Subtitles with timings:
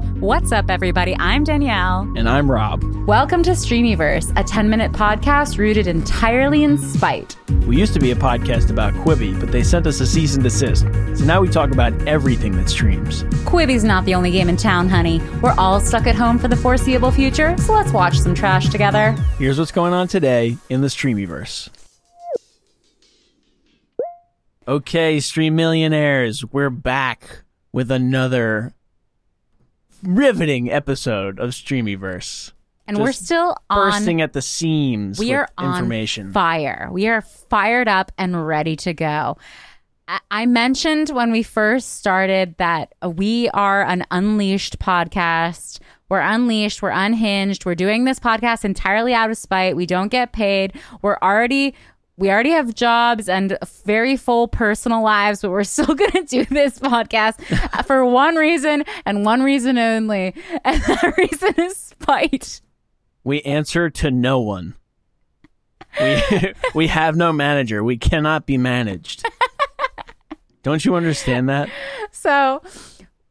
[0.00, 1.14] What's up, everybody?
[1.18, 2.10] I'm Danielle.
[2.16, 2.82] And I'm Rob.
[3.06, 7.36] Welcome to Streamyverse, a 10 minute podcast rooted entirely in spite.
[7.66, 10.42] We used to be a podcast about Quibi, but they sent us a cease and
[10.42, 10.86] desist.
[11.18, 13.24] So now we talk about everything that streams.
[13.44, 15.20] Quibi's not the only game in town, honey.
[15.42, 19.12] We're all stuck at home for the foreseeable future, so let's watch some trash together.
[19.38, 21.68] Here's what's going on today in the Streamyverse.
[24.66, 27.42] Okay, Stream Millionaires, we're back
[27.72, 28.72] with another
[30.02, 32.52] riveting episode of Streamyverse.
[32.86, 33.90] And we're still on.
[33.92, 36.32] Bursting at the seams we with are on information.
[36.32, 36.88] fire.
[36.90, 39.36] We are fired up and ready to go.
[40.08, 45.78] I- I mentioned when we first started that we are an unleashed podcast.
[46.08, 46.82] We're unleashed.
[46.82, 47.64] We're unhinged.
[47.64, 49.76] We're doing this podcast entirely out of spite.
[49.76, 50.72] We don't get paid.
[51.02, 51.74] We're already.
[52.20, 53.56] We already have jobs and
[53.86, 57.42] very full personal lives, but we're still going to do this podcast
[57.86, 60.34] for one reason and one reason only.
[60.64, 62.60] And that reason is spite.
[63.24, 64.74] we answer to no one.
[65.98, 67.82] We we have no manager.
[67.82, 69.24] We cannot be managed.
[70.62, 71.70] Don't you understand that?
[72.12, 72.62] So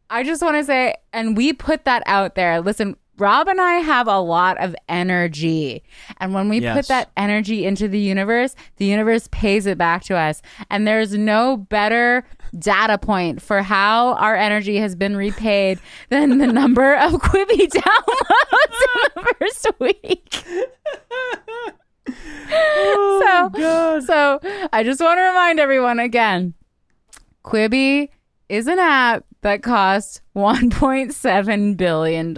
[0.09, 2.59] I just want to say, and we put that out there.
[2.59, 5.84] Listen, Rob and I have a lot of energy.
[6.17, 10.16] And when we put that energy into the universe, the universe pays it back to
[10.16, 10.42] us.
[10.70, 12.25] And there's no better
[12.58, 18.81] data point for how our energy has been repaid than the number of Quibi downloads
[18.86, 20.44] in the first week.
[22.52, 24.03] Oh, so, God.
[24.03, 24.40] so
[24.73, 26.56] I just want to remind everyone again
[27.44, 28.09] Quibi
[28.47, 32.34] is an app that costs $1.7 billion.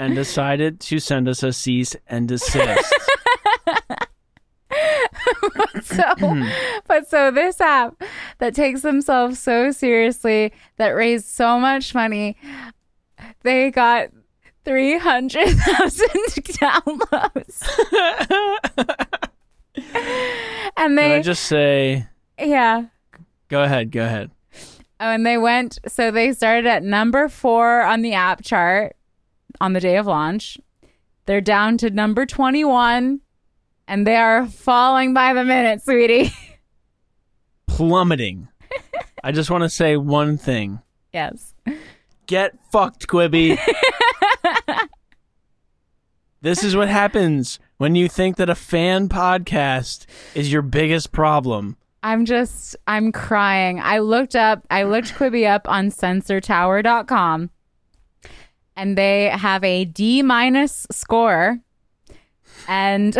[0.00, 2.92] And decided to send us a cease and desist.
[5.82, 6.04] So,
[6.86, 8.02] but so this app
[8.38, 12.36] that takes themselves so seriously, that raised so much money,
[13.42, 14.10] they got
[14.64, 15.56] 300,000
[16.60, 17.68] downloads.
[20.76, 22.06] and Can they, I just say,
[22.38, 22.86] yeah.
[23.48, 24.30] go ahead, go ahead.
[25.02, 28.94] Oh, and they went, so they started at number four on the app chart
[29.60, 30.58] on the day of launch.
[31.26, 33.20] They're down to number 21,
[33.86, 36.32] and they are falling by the minute, sweetie.
[37.66, 38.48] Plummeting.
[39.24, 40.80] I just want to say one thing.
[41.12, 41.54] yes.
[42.26, 43.58] Get fucked, Quibi.
[46.42, 51.76] this is what happens when you think that a fan podcast is your biggest problem.
[52.02, 53.80] I'm just, I'm crying.
[53.80, 57.50] I looked up, I looked Quibi up on sensortower.com,
[58.80, 61.58] and they have a D minus score.
[62.68, 63.16] And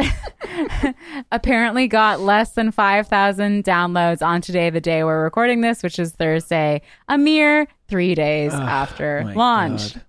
[1.33, 6.13] apparently got less than 5,000 downloads on today, the day we're recording this, which is
[6.13, 9.95] Thursday, a mere three days after launch.
[9.95, 10.03] God.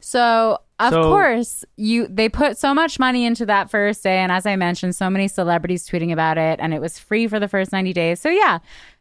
[0.00, 4.30] So of So- course you they put so much money into that first day, and
[4.30, 7.48] as I mentioned, so many celebrities tweeting about it, and it was free for the
[7.48, 8.20] first ninety days.
[8.20, 8.58] So yeah,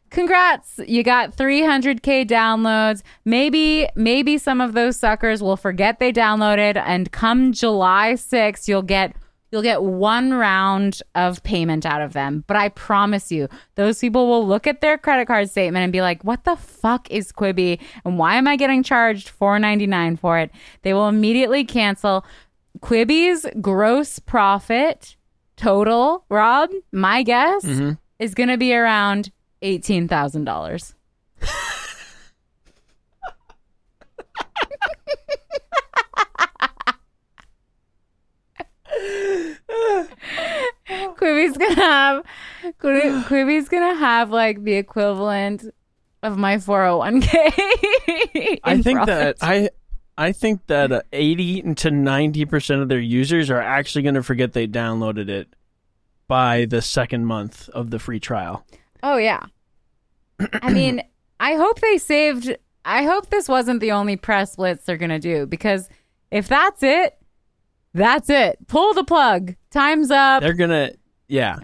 [0.10, 3.02] congrats, you got 300k downloads.
[3.26, 8.82] Maybe maybe some of those suckers will forget they downloaded, and come July 6th, you'll
[8.82, 9.16] get.
[9.52, 12.44] You'll get one round of payment out of them.
[12.46, 16.02] But I promise you, those people will look at their credit card statement and be
[16.02, 17.80] like, what the fuck is Quibi?
[18.04, 20.52] And why am I getting charged $4.99 for it?
[20.82, 22.26] They will immediately cancel.
[22.80, 25.16] Quibi's gross profit
[25.56, 27.94] total, Rob, my guess, mm-hmm.
[28.20, 29.32] is going to be around
[29.66, 30.94] $18,000.
[41.18, 42.24] Quibi's gonna have
[42.80, 45.66] Quibi- Quibi's gonna have like the equivalent
[46.22, 47.34] of my 401k.
[48.64, 49.38] I in think that.
[49.42, 49.70] I
[50.18, 54.54] I think that uh, 80 to 90% of their users are actually going to forget
[54.54, 55.50] they downloaded it
[56.30, 58.66] by the second month of the free trial.
[59.04, 59.48] Oh yeah.
[60.40, 61.02] I mean,
[61.40, 65.46] I hope they saved I hope this wasn't the only press blitz they're gonna do
[65.46, 65.90] because
[66.32, 67.18] if that's it,
[67.96, 68.58] that's it.
[68.68, 69.56] Pull the plug.
[69.72, 70.42] Time's up.
[70.42, 70.98] They're going to
[71.30, 71.60] yeah.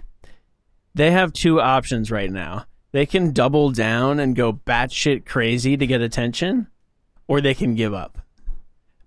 [0.95, 2.65] They have two options right now.
[2.93, 6.67] They can double down and go batshit crazy to get attention,
[7.27, 8.17] or they can give up.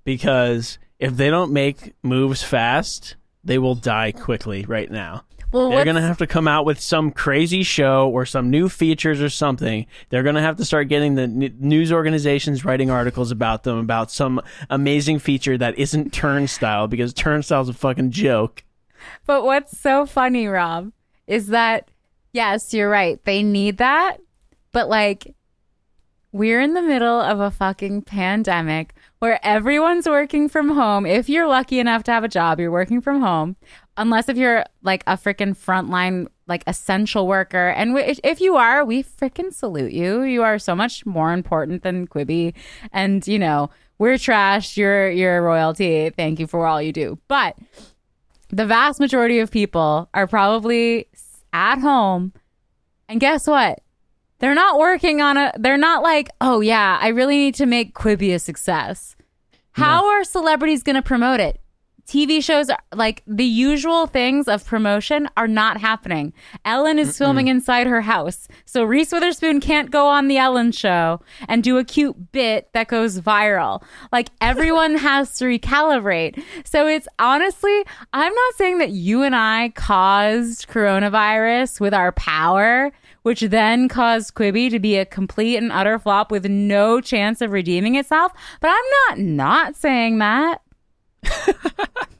[0.04, 5.24] Because if they don't make moves fast, they will die quickly right now.
[5.54, 8.68] Well, They're going to have to come out with some crazy show or some new
[8.68, 9.86] features or something.
[10.08, 13.78] They're going to have to start getting the n- news organizations writing articles about them
[13.78, 18.64] about some amazing feature that isn't Turnstyle because Turnstyle's a fucking joke.
[19.26, 20.90] But what's so funny, Rob,
[21.28, 21.88] is that
[22.32, 23.24] yes, you're right.
[23.24, 24.16] They need that,
[24.72, 25.36] but like
[26.32, 28.93] we're in the middle of a fucking pandemic
[29.24, 31.06] where everyone's working from home.
[31.06, 33.56] If you're lucky enough to have a job, you're working from home.
[33.96, 37.70] Unless if you're like a freaking frontline, like essential worker.
[37.70, 40.24] And if you are, we freaking salute you.
[40.24, 42.52] You are so much more important than Quibi.
[42.92, 44.76] And, you know, we're trash.
[44.76, 46.10] You're, you're royalty.
[46.10, 47.18] Thank you for all you do.
[47.26, 47.56] But
[48.50, 51.08] the vast majority of people are probably
[51.54, 52.34] at home.
[53.08, 53.80] And guess what?
[54.44, 57.94] They're not working on a, they're not like, oh yeah, I really need to make
[57.94, 59.16] Quibi a success.
[59.72, 61.62] How are celebrities going to promote it?
[62.06, 66.34] TV shows, are, like the usual things of promotion, are not happening.
[66.66, 68.46] Ellen is filming inside her house.
[68.66, 72.88] So Reese Witherspoon can't go on the Ellen show and do a cute bit that
[72.88, 73.82] goes viral.
[74.12, 76.42] Like everyone has to recalibrate.
[76.66, 77.82] So it's honestly,
[78.12, 82.92] I'm not saying that you and I caused coronavirus with our power
[83.24, 87.50] which then caused Quibi to be a complete and utter flop with no chance of
[87.50, 88.32] redeeming itself.
[88.60, 90.62] But I'm not not saying that.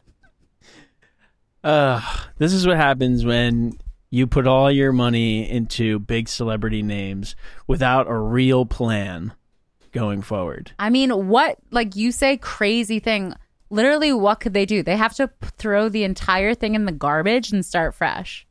[1.64, 1.98] Uh,
[2.36, 3.72] this is what happens when
[4.10, 7.34] you put all your money into big celebrity names
[7.66, 9.32] without a real plan
[9.90, 10.72] going forward.
[10.78, 13.32] I mean, what, like you say, crazy thing.
[13.70, 14.82] Literally, what could they do?
[14.82, 18.46] They have to throw the entire thing in the garbage and start fresh.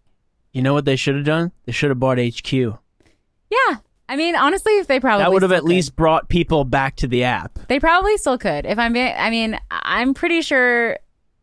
[0.53, 1.51] You know what they should have done?
[1.65, 2.53] They should have bought HQ.
[2.53, 3.77] Yeah.
[4.09, 5.69] I mean, honestly, if they probably That would have at could.
[5.69, 7.57] least brought people back to the app.
[7.67, 8.65] they probably still could.
[8.65, 10.97] If I'm I mean, I'm pretty sure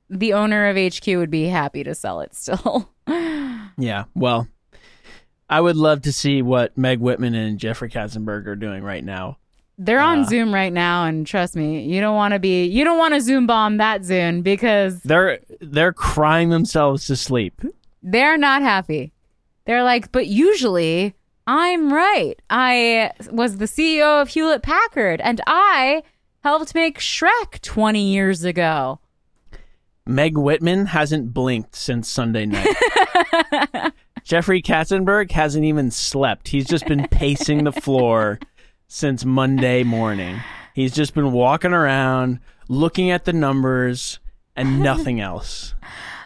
[0.08, 2.88] the owner of HQ would be happy to sell it still.
[3.78, 4.46] Yeah, well,
[5.48, 9.38] I would love to see what Meg Whitman and Jeffrey Katzenberg are doing right now.
[9.78, 12.84] They're on uh, Zoom right now, and trust me, you don't want to be, you
[12.84, 17.62] don't want to Zoom bomb that Zoom because They're they're crying themselves to sleep.
[18.02, 19.12] They're not happy.
[19.64, 21.14] They're like, but usually
[21.47, 22.35] I'm right.
[22.49, 26.02] I was the CEO of Hewlett Packard, and I
[26.43, 29.00] helped make Shrek 20 years ago.
[30.06, 32.75] Meg Whitman hasn't blinked since Sunday night.
[34.25, 36.49] Jeffrey Katzenberg hasn't even slept.
[36.49, 38.38] He's just been pacing the floor
[38.88, 40.41] since Monday morning.
[40.75, 44.19] He's just been walking around, looking at the numbers
[44.56, 45.75] and nothing else.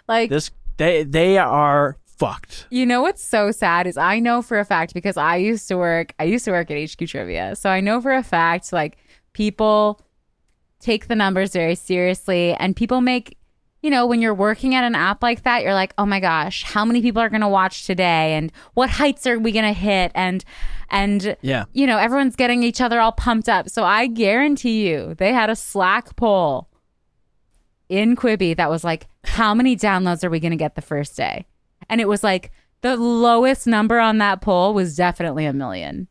[0.09, 2.67] Like, This they they are fucked.
[2.71, 5.76] You know what's so sad is I know for a fact because I used to
[5.76, 7.56] work I used to work at HQ Trivia.
[7.56, 8.97] So I know for a fact like
[9.32, 10.00] people
[10.81, 13.38] take the numbers very seriously and people make
[13.82, 16.62] you know when you're working at an app like that you're like oh my gosh
[16.62, 19.73] how many people are going to watch today and what heights are we going to
[19.73, 20.44] hit and
[20.91, 21.65] and Yeah.
[21.73, 25.49] you know everyone's getting each other all pumped up so i guarantee you they had
[25.50, 26.69] a slack poll
[27.88, 31.16] in quibi that was like how many downloads are we going to get the first
[31.16, 31.46] day?
[31.88, 36.08] And it was like the lowest number on that poll was definitely a million.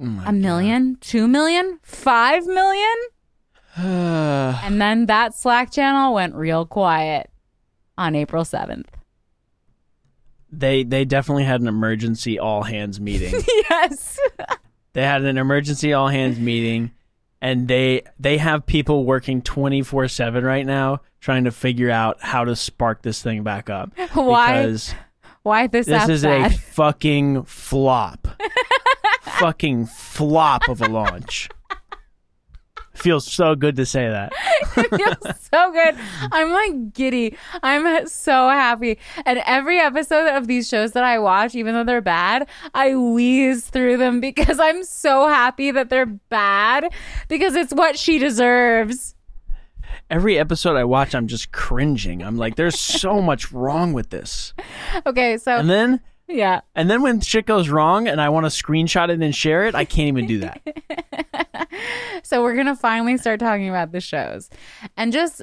[0.00, 0.96] Oh my a million?
[1.00, 1.78] Two million?
[1.82, 2.96] Five million?
[3.76, 4.60] God.
[4.64, 7.30] and then that slack channel went real quiet
[7.96, 8.86] on april 7th
[10.52, 13.34] they they definitely had an emergency all hands meeting.
[13.70, 14.18] yes.
[14.92, 16.90] They had an emergency all hands meeting
[17.40, 22.54] and they they have people working 24/7 right now trying to figure out how to
[22.56, 24.94] spark this thing back up why because
[25.42, 26.52] why this, this app is bad?
[26.52, 28.28] a fucking flop.
[29.22, 31.48] fucking flop of a launch.
[33.00, 34.32] Feels so good to say that.
[34.76, 35.96] it feels so good.
[36.32, 37.36] I'm like giddy.
[37.62, 38.98] I'm so happy.
[39.24, 43.64] And every episode of these shows that I watch, even though they're bad, I wheeze
[43.64, 46.92] through them because I'm so happy that they're bad
[47.28, 49.14] because it's what she deserves.
[50.10, 52.22] Every episode I watch I'm just cringing.
[52.22, 54.52] I'm like there's so much wrong with this.
[55.06, 56.00] Okay, so And then
[56.30, 56.60] yeah.
[56.74, 59.74] and then when shit goes wrong and I want to screenshot it and share it,
[59.74, 60.60] I can't even do that.
[62.22, 64.50] So we're going to finally start talking about the shows.
[64.96, 65.42] And just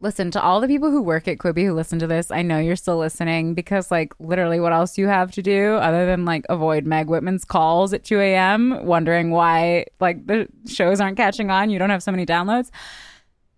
[0.00, 2.30] listen to all the people who work at Quibi who listen to this.
[2.30, 6.04] I know you're still listening because, like, literally, what else you have to do other
[6.04, 11.16] than like avoid Meg Whitman's calls at 2 a.m., wondering why like the shows aren't
[11.16, 11.70] catching on?
[11.70, 12.70] You don't have so many downloads.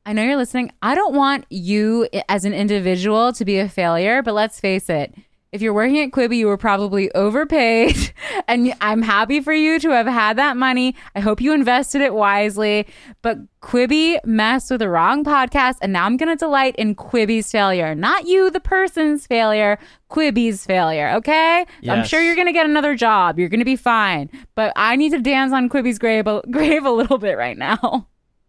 [0.06, 0.72] I know you're listening.
[0.80, 5.14] I don't want you as an individual to be a failure, but let's face it.
[5.50, 8.12] If you're working at Quibi, you were probably overpaid,
[8.48, 10.94] and I'm happy for you to have had that money.
[11.14, 12.86] I hope you invested it wisely.
[13.22, 17.50] But Quibi messed with the wrong podcast, and now I'm going to delight in Quibi's
[17.50, 17.94] failure.
[17.94, 19.78] Not you, the person's failure,
[20.10, 21.64] Quibi's failure, okay?
[21.94, 23.38] I'm sure you're going to get another job.
[23.38, 24.28] You're going to be fine.
[24.54, 28.06] But I need to dance on Quibi's grave, a- grave a little bit right now.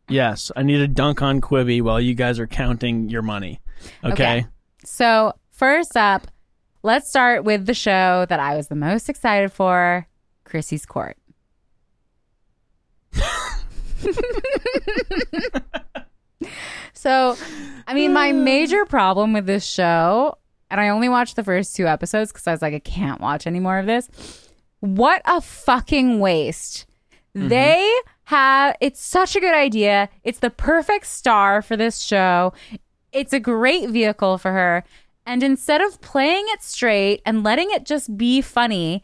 [0.09, 3.61] Yes, I need to dunk on Quibi while you guys are counting your money.
[4.03, 4.11] Okay?
[4.13, 4.47] Okay.
[4.83, 6.27] So, first up,
[6.83, 10.07] let's start with the show that I was the most excited for
[10.43, 11.17] Chrissy's Court.
[16.93, 17.37] So,
[17.87, 20.37] I mean, my major problem with this show,
[20.69, 23.47] and I only watched the first two episodes because I was like, I can't watch
[23.47, 24.09] any more of this.
[24.81, 26.85] What a fucking waste.
[27.33, 27.47] Mm-hmm.
[27.47, 30.09] They have, it's such a good idea.
[30.25, 32.51] It's the perfect star for this show.
[33.13, 34.83] It's a great vehicle for her.
[35.25, 39.03] And instead of playing it straight and letting it just be funny,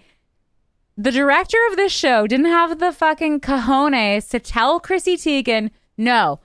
[0.98, 6.40] the director of this show didn't have the fucking cojones to tell Chrissy Teigen, no,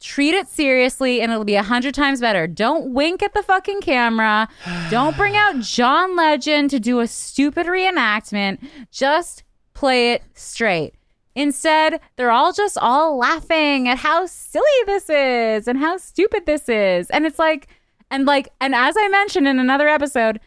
[0.00, 2.46] treat it seriously and it'll be a hundred times better.
[2.46, 4.48] Don't wink at the fucking camera.
[4.90, 8.58] Don't bring out John Legend to do a stupid reenactment.
[8.90, 10.94] Just play it straight.
[11.34, 16.68] Instead, they're all just all laughing at how silly this is and how stupid this
[16.68, 17.08] is.
[17.10, 17.68] And it's like,
[18.12, 20.38] and like, and as I mentioned in another episode,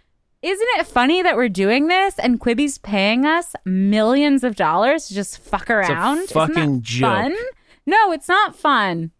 [0.41, 5.15] isn't it funny that we're doing this and Quibi's paying us millions of dollars to
[5.15, 6.19] just fuck around?
[6.19, 7.11] That fucking joke.
[7.11, 7.35] Fun?
[7.87, 9.11] No, it's not fun.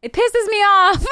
[0.00, 1.06] It pisses me off.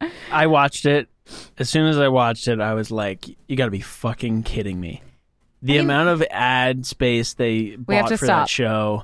[0.32, 1.08] I watched it.
[1.56, 4.80] As soon as I watched it, I was like, "You got to be fucking kidding
[4.80, 5.02] me!"
[5.62, 8.42] The mean- amount of ad space they have bought to for stop.
[8.42, 9.02] that show.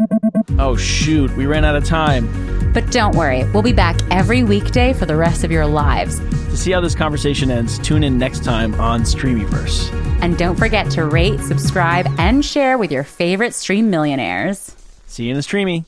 [0.58, 2.28] Oh shoot, we ran out of time.
[2.72, 6.18] But don't worry, we'll be back every weekday for the rest of your lives.
[6.18, 9.92] To see how this conversation ends, tune in next time on Streamyverse.
[10.22, 14.74] And don't forget to rate, subscribe, and share with your favorite stream millionaires.
[15.06, 15.84] See you in the streamy.